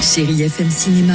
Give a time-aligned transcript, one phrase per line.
[0.00, 1.14] Chérie FM Cinéma,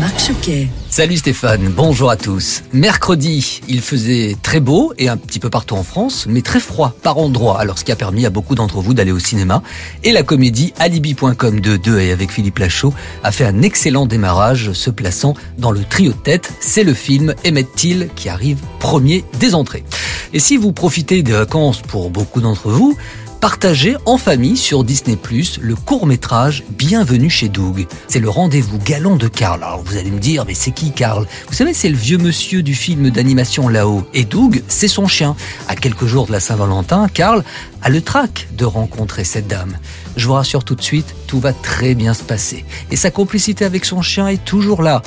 [0.00, 0.68] Marc Choquet.
[0.90, 2.62] Salut Stéphane, bonjour à tous.
[2.72, 6.94] Mercredi, il faisait très beau et un petit peu partout en France, mais très froid
[7.02, 9.62] par endroits, alors ce qui a permis à beaucoup d'entre vous d'aller au cinéma.
[10.02, 12.92] Et la comédie Alibi.com de 2 et avec Philippe Lachaud
[13.22, 16.52] a fait un excellent démarrage, se plaçant dans le trio de tête.
[16.60, 19.84] C'est le film Emmett Till qui arrive premier des entrées.
[20.32, 22.96] Et si vous profitez des vacances pour beaucoup d'entre vous,
[23.44, 25.18] partagez en famille sur Disney
[25.60, 27.86] le court-métrage Bienvenue chez Doug.
[28.08, 29.62] C'est le rendez-vous galant de Carl.
[29.62, 32.62] Alors vous allez me dire, mais c'est qui Carl Vous savez, c'est le vieux monsieur
[32.62, 34.08] du film d'animation là-haut.
[34.14, 35.36] Et Doug, c'est son chien.
[35.68, 37.44] À quelques jours de la Saint-Valentin, Carl
[37.82, 39.76] a le trac de rencontrer cette dame.
[40.16, 42.64] Je vous rassure tout de suite, tout va très bien se passer.
[42.90, 45.02] Et sa complicité avec son chien est toujours là.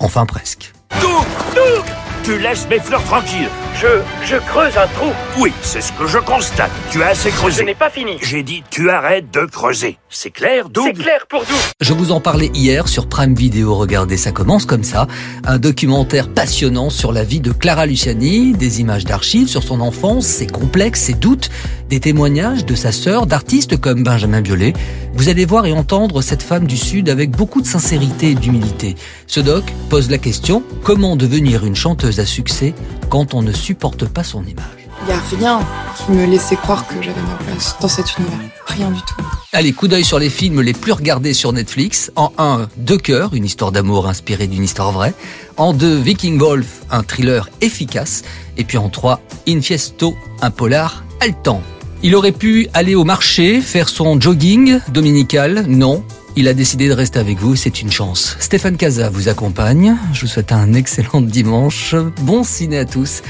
[0.00, 0.72] Enfin presque.
[1.00, 1.84] Doug Doug
[2.22, 3.48] Tu laisses mes fleurs tranquilles.
[3.80, 3.86] Je,
[4.26, 5.10] je creuse un trou.
[5.38, 6.70] Oui, c'est ce que je constate.
[6.90, 7.64] Tu as assez Je creusé.
[7.64, 8.18] n'ai pas fini.
[8.20, 9.96] J'ai dit, tu arrêtes de creuser.
[10.10, 11.56] C'est clair, Doug C'est clair pour nous.
[11.80, 13.74] Je vous en parlais hier sur Prime Video.
[13.74, 15.06] Regardez, ça commence comme ça.
[15.44, 20.26] Un documentaire passionnant sur la vie de Clara Luciani, des images d'archives sur son enfance,
[20.26, 21.48] ses complexes, ses doutes,
[21.88, 24.74] des témoignages de sa sœur, d'artistes comme Benjamin Biolay.
[25.20, 28.96] Vous allez voir et entendre cette femme du Sud avec beaucoup de sincérité et d'humilité.
[29.26, 32.72] Ce doc pose la question, comment devenir une chanteuse à succès
[33.10, 34.88] quand on ne supporte pas son image?
[35.02, 35.60] Il y a rien
[35.94, 38.38] qui me laissait croire que j'avais ma place dans cet univers.
[38.64, 39.22] Rien du tout.
[39.52, 42.10] Allez, coup d'œil sur les films les plus regardés sur Netflix.
[42.16, 45.12] En 1, Deux cœurs, une histoire d'amour inspirée d'une histoire vraie.
[45.58, 48.22] En 2, Viking Wolf, un thriller efficace.
[48.56, 51.60] Et puis en 3, Infiesto, un polar haletant.
[52.02, 55.66] Il aurait pu aller au marché, faire son jogging dominical.
[55.68, 56.02] Non.
[56.34, 58.36] Il a décidé de rester avec vous, c'est une chance.
[58.40, 59.96] Stéphane Casa vous accompagne.
[60.14, 61.94] Je vous souhaite un excellent dimanche.
[62.22, 63.22] Bon ciné à tous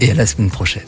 [0.00, 0.82] et à la semaine prochaine.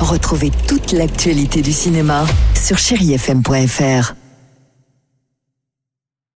[0.00, 4.21] Retrouvez toute l'actualité du cinéma sur chérifm.fr.